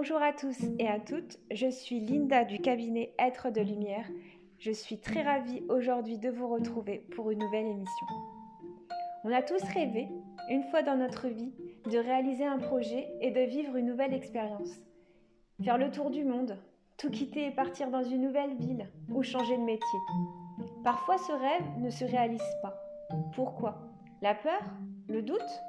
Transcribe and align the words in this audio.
Bonjour 0.00 0.22
à 0.22 0.32
tous 0.32 0.56
et 0.78 0.88
à 0.88 0.98
toutes, 0.98 1.38
je 1.50 1.68
suis 1.68 2.00
Linda 2.00 2.44
du 2.44 2.58
cabinet 2.58 3.12
Être 3.18 3.50
de 3.50 3.60
Lumière. 3.60 4.08
Je 4.58 4.70
suis 4.70 4.98
très 4.98 5.20
ravie 5.20 5.62
aujourd'hui 5.68 6.16
de 6.16 6.30
vous 6.30 6.48
retrouver 6.48 7.04
pour 7.14 7.30
une 7.30 7.40
nouvelle 7.40 7.66
émission. 7.66 8.06
On 9.24 9.30
a 9.30 9.42
tous 9.42 9.62
rêvé, 9.62 10.08
une 10.48 10.62
fois 10.62 10.80
dans 10.80 10.96
notre 10.96 11.28
vie, 11.28 11.52
de 11.92 11.98
réaliser 11.98 12.46
un 12.46 12.56
projet 12.56 13.10
et 13.20 13.30
de 13.30 13.42
vivre 13.42 13.76
une 13.76 13.84
nouvelle 13.84 14.14
expérience. 14.14 14.80
Faire 15.62 15.76
le 15.76 15.90
tour 15.90 16.08
du 16.08 16.24
monde, 16.24 16.56
tout 16.96 17.10
quitter 17.10 17.48
et 17.48 17.50
partir 17.50 17.90
dans 17.90 18.02
une 18.02 18.22
nouvelle 18.22 18.56
ville 18.56 18.88
ou 19.10 19.22
changer 19.22 19.58
de 19.58 19.64
métier. 19.64 19.98
Parfois 20.82 21.18
ce 21.18 21.32
rêve 21.32 21.78
ne 21.78 21.90
se 21.90 22.06
réalise 22.06 22.56
pas. 22.62 22.74
Pourquoi? 23.34 23.82
La 24.22 24.34
peur? 24.34 24.62
Le 25.08 25.20
doute? 25.20 25.60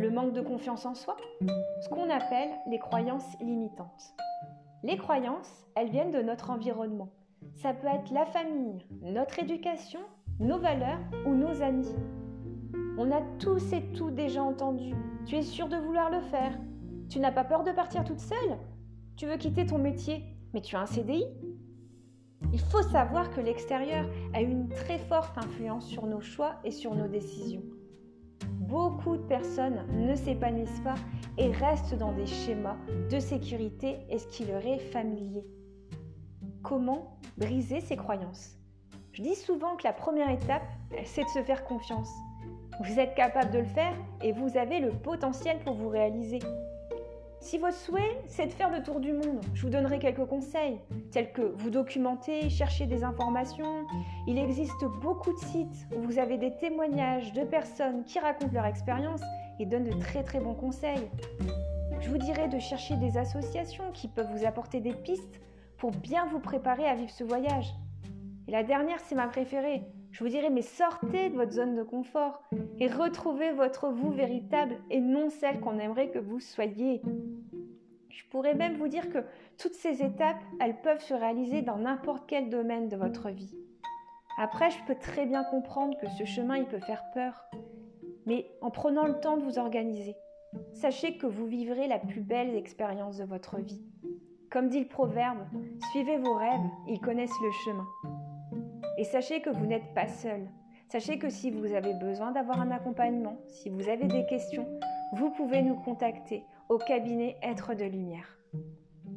Le 0.00 0.10
manque 0.10 0.32
de 0.32 0.40
confiance 0.40 0.86
en 0.86 0.94
soi, 0.94 1.16
ce 1.80 1.88
qu'on 1.88 2.08
appelle 2.10 2.50
les 2.68 2.78
croyances 2.78 3.38
limitantes. 3.40 4.14
Les 4.82 4.96
croyances, 4.96 5.66
elles 5.74 5.90
viennent 5.90 6.10
de 6.10 6.22
notre 6.22 6.50
environnement. 6.50 7.08
Ça 7.56 7.74
peut 7.74 7.88
être 7.88 8.12
la 8.12 8.26
famille, 8.26 8.84
notre 9.02 9.38
éducation, 9.38 10.00
nos 10.40 10.58
valeurs 10.58 11.00
ou 11.26 11.34
nos 11.34 11.62
amis. 11.62 11.94
On 12.98 13.10
a 13.10 13.20
tous 13.38 13.72
et 13.72 13.82
tout 13.92 14.10
déjà 14.10 14.42
entendu. 14.42 14.94
Tu 15.26 15.36
es 15.36 15.42
sûr 15.42 15.68
de 15.68 15.76
vouloir 15.76 16.10
le 16.10 16.20
faire. 16.20 16.58
Tu 17.08 17.20
n'as 17.20 17.32
pas 17.32 17.44
peur 17.44 17.62
de 17.62 17.72
partir 17.72 18.04
toute 18.04 18.20
seule. 18.20 18.58
Tu 19.16 19.26
veux 19.26 19.36
quitter 19.36 19.66
ton 19.66 19.78
métier, 19.78 20.24
mais 20.52 20.60
tu 20.60 20.76
as 20.76 20.80
un 20.80 20.86
CDI. 20.86 21.24
Il 22.52 22.60
faut 22.60 22.82
savoir 22.82 23.30
que 23.30 23.40
l'extérieur 23.40 24.06
a 24.34 24.40
une 24.40 24.68
très 24.68 24.98
forte 24.98 25.36
influence 25.38 25.86
sur 25.86 26.06
nos 26.06 26.20
choix 26.20 26.56
et 26.64 26.70
sur 26.70 26.94
nos 26.94 27.08
décisions 27.08 27.62
beaucoup 28.72 29.18
de 29.18 29.22
personnes 29.24 29.84
ne 29.92 30.14
s'épanouissent 30.14 30.80
pas 30.82 30.94
et 31.36 31.50
restent 31.50 31.94
dans 31.94 32.12
des 32.12 32.24
schémas 32.24 32.78
de 33.10 33.18
sécurité 33.18 33.98
et 34.08 34.18
ce 34.18 34.26
qui 34.28 34.46
leur 34.46 34.66
est 34.66 34.78
familier. 34.78 35.44
Comment 36.62 37.18
briser 37.36 37.82
ces 37.82 37.96
croyances? 37.96 38.56
Je 39.12 39.20
dis 39.20 39.34
souvent 39.34 39.76
que 39.76 39.84
la 39.84 39.92
première 39.92 40.30
étape, 40.30 40.62
c'est 41.04 41.22
de 41.22 41.28
se 41.28 41.42
faire 41.42 41.64
confiance. 41.64 42.08
Vous 42.82 42.98
êtes 42.98 43.14
capable 43.14 43.50
de 43.50 43.58
le 43.58 43.66
faire 43.66 43.94
et 44.22 44.32
vous 44.32 44.56
avez 44.56 44.80
le 44.80 44.92
potentiel 44.92 45.58
pour 45.66 45.74
vous 45.74 45.90
réaliser. 45.90 46.38
Si 47.42 47.58
votre 47.58 47.76
souhait, 47.76 48.20
c'est 48.28 48.46
de 48.46 48.52
faire 48.52 48.70
le 48.70 48.84
tour 48.84 49.00
du 49.00 49.12
monde, 49.12 49.44
je 49.52 49.62
vous 49.62 49.68
donnerai 49.68 49.98
quelques 49.98 50.24
conseils, 50.26 50.78
tels 51.10 51.32
que 51.32 51.42
vous 51.42 51.70
documenter, 51.70 52.48
chercher 52.48 52.86
des 52.86 53.02
informations. 53.02 53.84
Il 54.28 54.38
existe 54.38 54.84
beaucoup 55.00 55.32
de 55.32 55.38
sites 55.38 55.88
où 55.92 56.02
vous 56.02 56.20
avez 56.20 56.38
des 56.38 56.54
témoignages 56.58 57.32
de 57.32 57.42
personnes 57.42 58.04
qui 58.04 58.20
racontent 58.20 58.54
leur 58.54 58.64
expérience 58.64 59.20
et 59.58 59.66
donnent 59.66 59.90
de 59.90 59.98
très 59.98 60.22
très 60.22 60.38
bons 60.38 60.54
conseils. 60.54 61.10
Je 62.00 62.08
vous 62.10 62.18
dirai 62.18 62.46
de 62.46 62.60
chercher 62.60 62.94
des 62.96 63.18
associations 63.18 63.90
qui 63.92 64.06
peuvent 64.06 64.30
vous 64.32 64.46
apporter 64.46 64.80
des 64.80 64.94
pistes 64.94 65.40
pour 65.78 65.90
bien 65.90 66.26
vous 66.26 66.38
préparer 66.40 66.86
à 66.86 66.94
vivre 66.94 67.10
ce 67.10 67.24
voyage. 67.24 67.74
Et 68.46 68.52
la 68.52 68.62
dernière, 68.62 69.00
c'est 69.00 69.16
ma 69.16 69.26
préférée. 69.26 69.82
Je 70.12 70.22
vous 70.22 70.28
dirais, 70.30 70.50
mais 70.50 70.62
sortez 70.62 71.30
de 71.30 71.36
votre 71.36 71.52
zone 71.52 71.74
de 71.74 71.82
confort 71.82 72.42
et 72.78 72.86
retrouvez 72.86 73.50
votre 73.52 73.88
vous 73.88 74.10
véritable 74.10 74.76
et 74.90 75.00
non 75.00 75.30
celle 75.30 75.58
qu'on 75.60 75.78
aimerait 75.78 76.10
que 76.10 76.18
vous 76.18 76.38
soyez. 76.38 77.00
Je 78.10 78.22
pourrais 78.30 78.54
même 78.54 78.76
vous 78.76 78.88
dire 78.88 79.08
que 79.08 79.24
toutes 79.56 79.72
ces 79.72 80.02
étapes, 80.02 80.42
elles 80.60 80.80
peuvent 80.82 81.00
se 81.00 81.14
réaliser 81.14 81.62
dans 81.62 81.78
n'importe 81.78 82.24
quel 82.26 82.50
domaine 82.50 82.90
de 82.90 82.96
votre 82.96 83.30
vie. 83.30 83.56
Après, 84.38 84.70
je 84.70 84.84
peux 84.86 84.94
très 84.94 85.24
bien 85.24 85.44
comprendre 85.44 85.96
que 85.98 86.08
ce 86.10 86.24
chemin, 86.24 86.58
il 86.58 86.66
peut 86.66 86.78
faire 86.78 87.04
peur. 87.14 87.46
Mais 88.26 88.50
en 88.60 88.70
prenant 88.70 89.06
le 89.06 89.18
temps 89.18 89.38
de 89.38 89.44
vous 89.44 89.58
organiser, 89.58 90.14
sachez 90.74 91.16
que 91.16 91.26
vous 91.26 91.46
vivrez 91.46 91.88
la 91.88 91.98
plus 91.98 92.20
belle 92.20 92.54
expérience 92.54 93.16
de 93.16 93.24
votre 93.24 93.58
vie. 93.58 93.82
Comme 94.50 94.68
dit 94.68 94.80
le 94.80 94.88
proverbe, 94.88 95.46
suivez 95.90 96.18
vos 96.18 96.34
rêves, 96.34 96.60
ils 96.86 97.00
connaissent 97.00 97.40
le 97.42 97.50
chemin. 97.64 97.86
Et 98.98 99.04
sachez 99.04 99.40
que 99.40 99.50
vous 99.50 99.66
n'êtes 99.66 99.94
pas 99.94 100.08
seul. 100.08 100.48
Sachez 100.88 101.18
que 101.18 101.30
si 101.30 101.50
vous 101.50 101.72
avez 101.72 101.94
besoin 101.94 102.32
d'avoir 102.32 102.60
un 102.60 102.70
accompagnement, 102.70 103.38
si 103.48 103.70
vous 103.70 103.88
avez 103.88 104.06
des 104.06 104.26
questions, 104.26 104.66
vous 105.14 105.30
pouvez 105.30 105.62
nous 105.62 105.76
contacter 105.76 106.44
au 106.68 106.78
cabinet 106.78 107.36
Être 107.42 107.74
de 107.74 107.84
Lumière. 107.84 108.38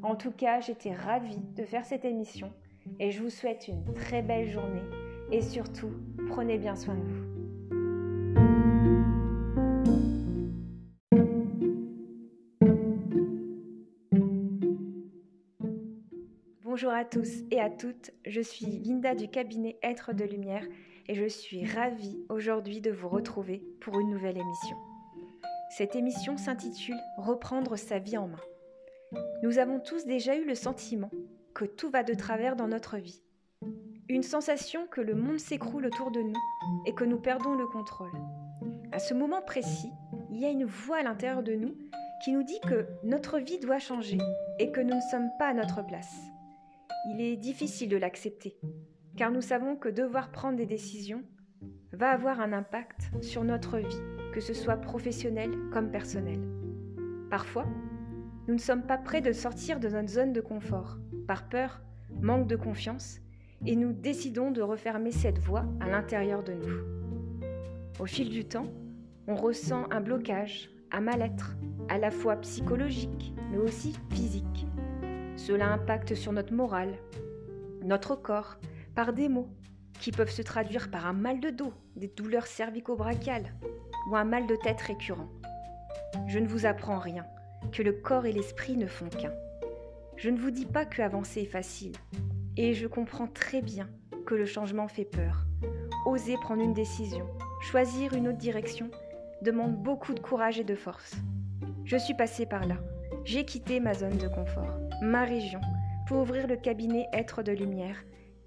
En 0.01 0.15
tout 0.15 0.31
cas, 0.31 0.61
j'étais 0.61 0.93
ravie 0.93 1.41
de 1.55 1.63
faire 1.63 1.85
cette 1.85 2.05
émission 2.05 2.51
et 2.99 3.11
je 3.11 3.21
vous 3.21 3.29
souhaite 3.29 3.67
une 3.67 3.83
très 3.93 4.21
belle 4.21 4.47
journée 4.47 4.83
et 5.31 5.41
surtout, 5.41 5.91
prenez 6.29 6.57
bien 6.57 6.75
soin 6.75 6.95
de 6.95 7.03
vous. 7.03 7.44
Bonjour 16.75 16.91
à 16.91 17.05
tous 17.05 17.29
et 17.51 17.61
à 17.61 17.69
toutes, 17.69 18.11
je 18.25 18.41
suis 18.41 18.65
Linda 18.65 19.15
du 19.15 19.29
cabinet 19.29 19.79
Être 19.81 20.11
de 20.11 20.25
Lumière 20.25 20.65
et 21.07 21.15
je 21.15 21.25
suis 21.25 21.65
ravie 21.65 22.19
aujourd'hui 22.27 22.81
de 22.81 22.91
vous 22.91 23.07
retrouver 23.07 23.63
pour 23.79 23.97
une 23.97 24.09
nouvelle 24.09 24.37
émission. 24.37 24.75
Cette 25.69 25.95
émission 25.95 26.35
s'intitule 26.35 26.99
Reprendre 27.15 27.77
sa 27.77 27.99
vie 27.99 28.17
en 28.17 28.27
main. 28.27 28.41
Nous 29.41 29.57
avons 29.57 29.79
tous 29.79 30.05
déjà 30.05 30.35
eu 30.35 30.43
le 30.43 30.53
sentiment 30.53 31.09
que 31.53 31.63
tout 31.63 31.89
va 31.89 32.03
de 32.03 32.13
travers 32.13 32.57
dans 32.57 32.67
notre 32.67 32.97
vie. 32.97 33.23
Une 34.09 34.23
sensation 34.23 34.85
que 34.85 34.99
le 34.99 35.15
monde 35.15 35.39
s'écroule 35.39 35.85
autour 35.85 36.11
de 36.11 36.23
nous 36.23 36.41
et 36.85 36.93
que 36.93 37.05
nous 37.05 37.21
perdons 37.21 37.53
le 37.53 37.67
contrôle. 37.67 38.11
À 38.91 38.99
ce 38.99 39.13
moment 39.13 39.41
précis, 39.41 39.93
il 40.29 40.41
y 40.41 40.45
a 40.45 40.49
une 40.49 40.65
voix 40.65 40.97
à 40.97 41.03
l'intérieur 41.03 41.41
de 41.41 41.53
nous 41.53 41.73
qui 42.25 42.33
nous 42.33 42.43
dit 42.43 42.59
que 42.67 42.85
notre 43.05 43.39
vie 43.39 43.59
doit 43.59 43.79
changer 43.79 44.17
et 44.59 44.73
que 44.73 44.81
nous 44.81 44.95
ne 44.95 45.09
sommes 45.09 45.29
pas 45.39 45.47
à 45.47 45.53
notre 45.53 45.81
place 45.81 46.34
il 47.07 47.21
est 47.21 47.37
difficile 47.37 47.89
de 47.89 47.97
l'accepter, 47.97 48.57
car 49.15 49.31
nous 49.31 49.41
savons 49.41 49.75
que 49.75 49.89
devoir 49.89 50.31
prendre 50.31 50.57
des 50.57 50.65
décisions 50.65 51.23
va 51.93 52.09
avoir 52.09 52.39
un 52.39 52.51
impact 52.51 53.11
sur 53.21 53.43
notre 53.43 53.77
vie, 53.77 54.01
que 54.33 54.41
ce 54.41 54.53
soit 54.53 54.77
professionnel 54.77 55.51
comme 55.71 55.91
personnel. 55.91 56.39
Parfois, 57.29 57.65
nous 58.47 58.55
ne 58.55 58.59
sommes 58.59 58.85
pas 58.85 58.97
prêts 58.97 59.21
de 59.21 59.31
sortir 59.31 59.79
de 59.79 59.87
notre 59.87 60.09
zone 60.09 60.33
de 60.33 60.41
confort, 60.41 60.97
par 61.27 61.47
peur, 61.47 61.81
manque 62.21 62.47
de 62.47 62.55
confiance, 62.55 63.19
et 63.65 63.75
nous 63.75 63.93
décidons 63.93 64.51
de 64.51 64.61
refermer 64.61 65.11
cette 65.11 65.39
voie 65.39 65.65
à 65.79 65.89
l'intérieur 65.89 66.43
de 66.43 66.53
nous. 66.53 67.45
Au 67.99 68.05
fil 68.05 68.29
du 68.29 68.45
temps, 68.45 68.67
on 69.27 69.35
ressent 69.35 69.85
un 69.91 70.01
blocage, 70.01 70.69
un 70.91 71.01
mal-être, 71.01 71.55
à 71.87 71.97
la 71.97 72.11
fois 72.11 72.35
psychologique, 72.37 73.33
mais 73.51 73.57
aussi 73.57 73.97
physique. 74.11 74.67
Cela 75.45 75.71
impacte 75.71 76.15
sur 76.15 76.33
notre 76.33 76.55
morale, 76.55 76.97
notre 77.83 78.15
corps, 78.15 78.57
par 78.95 79.13
des 79.13 79.29
mots 79.29 79.47
qui 79.99 80.11
peuvent 80.11 80.31
se 80.31 80.41
traduire 80.41 80.89
par 80.89 81.05
un 81.05 81.13
mal 81.13 81.39
de 81.39 81.51
dos, 81.51 81.71
des 81.95 82.07
douleurs 82.07 82.47
cervico-brachiales 82.47 83.53
ou 84.09 84.15
un 84.15 84.23
mal 84.23 84.47
de 84.47 84.55
tête 84.55 84.81
récurrent. 84.81 85.29
Je 86.25 86.39
ne 86.39 86.47
vous 86.47 86.65
apprends 86.65 86.97
rien, 86.97 87.27
que 87.71 87.83
le 87.83 87.91
corps 87.91 88.25
et 88.25 88.31
l'esprit 88.31 88.75
ne 88.75 88.87
font 88.87 89.07
qu'un. 89.07 89.33
Je 90.17 90.31
ne 90.31 90.39
vous 90.39 90.49
dis 90.49 90.65
pas 90.65 90.83
que 90.83 91.03
avancer 91.03 91.41
est 91.41 91.45
facile, 91.45 91.93
et 92.57 92.73
je 92.73 92.87
comprends 92.87 93.27
très 93.27 93.61
bien 93.61 93.87
que 94.25 94.33
le 94.33 94.47
changement 94.47 94.87
fait 94.87 95.05
peur. 95.05 95.45
Oser 96.07 96.37
prendre 96.37 96.63
une 96.63 96.73
décision, 96.73 97.27
choisir 97.61 98.15
une 98.15 98.29
autre 98.29 98.39
direction, 98.39 98.89
demande 99.43 99.75
beaucoup 99.75 100.15
de 100.15 100.19
courage 100.19 100.59
et 100.59 100.63
de 100.63 100.75
force. 100.75 101.13
Je 101.83 101.97
suis 101.97 102.15
passée 102.15 102.47
par 102.47 102.65
là. 102.65 102.77
J'ai 103.25 103.43
quitté 103.43 103.79
ma 103.79 103.93
zone 103.93 104.17
de 104.17 104.27
confort 104.27 104.85
ma 105.01 105.23
région, 105.23 105.61
pour 106.07 106.21
ouvrir 106.21 106.47
le 106.47 106.55
cabinet 106.55 107.07
Être 107.13 107.43
de 107.43 107.51
Lumière. 107.51 108.03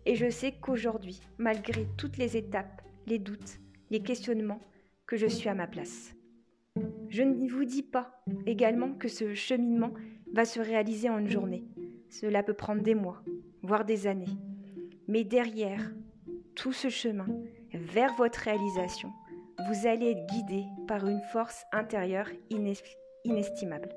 Et 0.06 0.14
je 0.14 0.30
sais 0.30 0.52
qu'aujourd'hui, 0.52 1.20
malgré 1.38 1.86
toutes 1.96 2.16
les 2.16 2.36
étapes, 2.36 2.82
les 3.06 3.18
doutes, 3.18 3.58
les 3.90 4.00
questionnements, 4.00 4.60
que 5.06 5.16
je 5.16 5.26
suis 5.26 5.48
à 5.48 5.54
ma 5.54 5.66
place. 5.66 6.14
Je 7.08 7.22
ne 7.22 7.48
vous 7.48 7.64
dis 7.64 7.82
pas 7.82 8.22
également 8.46 8.92
que 8.92 9.08
ce 9.08 9.34
cheminement 9.34 9.92
va 10.32 10.44
se 10.44 10.60
réaliser 10.60 11.08
en 11.08 11.18
une 11.18 11.30
journée. 11.30 11.64
Cela 12.10 12.42
peut 12.42 12.54
prendre 12.54 12.82
des 12.82 12.94
mois, 12.94 13.22
voire 13.62 13.84
des 13.84 14.06
années. 14.06 14.36
Mais 15.06 15.24
derrière 15.24 15.92
tout 16.54 16.72
ce 16.72 16.88
chemin 16.88 17.26
vers 17.72 18.14
votre 18.16 18.40
réalisation, 18.40 19.10
vous 19.68 19.86
allez 19.86 20.10
être 20.10 20.26
guidé 20.26 20.64
par 20.86 21.06
une 21.06 21.22
force 21.32 21.64
intérieure 21.72 22.28
inestimable. 23.24 23.88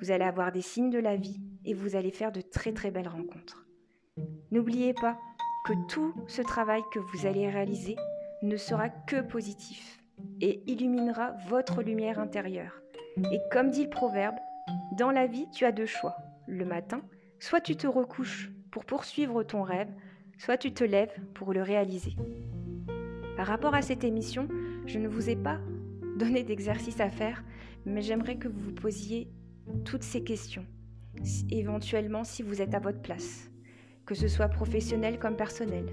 Vous 0.00 0.10
allez 0.10 0.24
avoir 0.24 0.52
des 0.52 0.62
signes 0.62 0.90
de 0.90 0.98
la 0.98 1.16
vie 1.16 1.40
et 1.64 1.74
vous 1.74 1.96
allez 1.96 2.10
faire 2.10 2.32
de 2.32 2.40
très 2.40 2.72
très 2.72 2.90
belles 2.90 3.08
rencontres. 3.08 3.66
N'oubliez 4.50 4.94
pas 4.94 5.18
que 5.66 5.72
tout 5.88 6.14
ce 6.26 6.42
travail 6.42 6.82
que 6.92 6.98
vous 6.98 7.26
allez 7.26 7.48
réaliser 7.48 7.96
ne 8.42 8.56
sera 8.56 8.88
que 8.88 9.20
positif 9.20 10.02
et 10.40 10.62
illuminera 10.66 11.32
votre 11.48 11.82
lumière 11.82 12.18
intérieure. 12.18 12.80
Et 13.32 13.40
comme 13.50 13.70
dit 13.70 13.84
le 13.84 13.90
proverbe, 13.90 14.36
dans 14.96 15.10
la 15.10 15.26
vie, 15.26 15.46
tu 15.52 15.64
as 15.64 15.72
deux 15.72 15.86
choix. 15.86 16.16
Le 16.46 16.64
matin, 16.64 17.02
soit 17.38 17.60
tu 17.60 17.76
te 17.76 17.86
recouches 17.86 18.50
pour 18.70 18.84
poursuivre 18.84 19.42
ton 19.42 19.62
rêve, 19.62 19.90
soit 20.38 20.56
tu 20.56 20.72
te 20.72 20.84
lèves 20.84 21.14
pour 21.34 21.52
le 21.52 21.62
réaliser. 21.62 22.14
Par 23.36 23.46
rapport 23.46 23.74
à 23.74 23.82
cette 23.82 24.04
émission, 24.04 24.48
je 24.86 24.98
ne 24.98 25.08
vous 25.08 25.30
ai 25.30 25.36
pas 25.36 25.58
donné 26.16 26.42
d'exercice 26.42 27.00
à 27.00 27.10
faire, 27.10 27.44
mais 27.84 28.02
j'aimerais 28.02 28.36
que 28.36 28.48
vous 28.48 28.60
vous 28.60 28.72
posiez 28.72 29.28
toutes 29.84 30.02
ces 30.02 30.22
questions. 30.22 30.66
éventuellement 31.50 32.24
si 32.24 32.42
vous 32.42 32.62
êtes 32.62 32.74
à 32.74 32.78
votre 32.78 33.00
place, 33.00 33.50
que 34.06 34.14
ce 34.14 34.28
soit 34.28 34.48
professionnel 34.48 35.18
comme 35.18 35.36
personnel. 35.36 35.86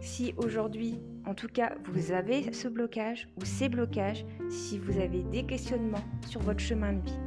Si 0.00 0.34
aujourd'hui, 0.36 0.98
en 1.24 1.34
tout 1.34 1.46
cas, 1.46 1.74
vous 1.84 2.10
avez 2.12 2.52
ce 2.52 2.66
blocage 2.66 3.28
ou 3.36 3.44
ces 3.44 3.68
blocages, 3.68 4.24
si 4.50 4.78
vous 4.78 4.98
avez 4.98 5.22
des 5.22 5.44
questionnements 5.44 6.04
sur 6.26 6.40
votre 6.40 6.60
chemin 6.60 6.94
de 6.94 7.04
vie, 7.04 7.18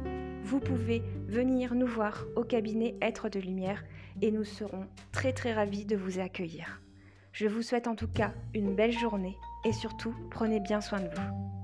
vous 0.44 0.60
pouvez 0.60 1.02
venir 1.26 1.74
nous 1.74 1.86
voir 1.86 2.26
au 2.36 2.44
cabinet 2.44 2.96
Être 3.00 3.28
de 3.28 3.40
Lumière 3.40 3.82
et 4.22 4.30
nous 4.30 4.44
serons 4.44 4.86
très 5.10 5.32
très 5.32 5.54
ravis 5.54 5.84
de 5.86 5.96
vous 5.96 6.18
accueillir. 6.18 6.80
Je 7.32 7.48
vous 7.48 7.62
souhaite 7.62 7.88
en 7.88 7.96
tout 7.96 8.08
cas 8.08 8.32
une 8.54 8.74
belle 8.74 8.96
journée 8.96 9.36
et 9.64 9.72
surtout 9.72 10.14
prenez 10.30 10.60
bien 10.60 10.80
soin 10.80 11.00
de 11.00 11.08
vous. 11.08 11.55